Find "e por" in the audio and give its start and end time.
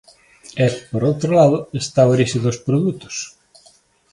0.65-1.01